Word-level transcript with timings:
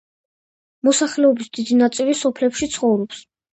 მოსახლეობის 0.89 1.53
დიდი 1.59 1.79
ნაწილი 1.83 2.19
სოფლებში 2.25 2.73
ცხოვრობს. 2.75 3.25